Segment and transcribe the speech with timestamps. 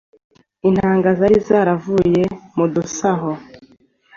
[0.69, 2.23] intanga zari zaravuye
[2.55, 3.31] mu dusaho